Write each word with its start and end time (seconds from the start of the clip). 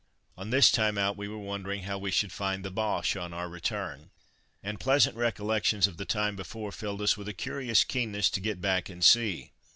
On 0.35 0.49
this 0.49 0.71
time 0.71 0.97
out 0.97 1.15
we 1.15 1.27
were 1.27 1.37
wondering 1.37 1.83
how 1.83 1.99
we 1.99 2.09
should 2.09 2.31
find 2.31 2.65
the 2.65 2.71
Boches 2.71 3.17
on 3.21 3.33
our 3.33 3.47
return, 3.47 4.09
and 4.63 4.79
pleasant 4.79 5.15
recollections 5.15 5.85
of 5.85 5.97
the 5.97 6.05
time 6.05 6.35
before 6.35 6.71
filled 6.71 7.03
us 7.03 7.17
with 7.17 7.27
a 7.27 7.33
curious 7.35 7.83
keenness 7.83 8.31
to 8.31 8.39
get 8.41 8.59
back 8.59 8.89
and 8.89 9.03
see. 9.03 9.51